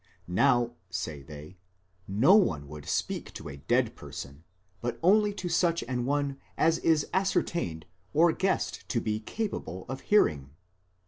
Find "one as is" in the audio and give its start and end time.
6.05-7.07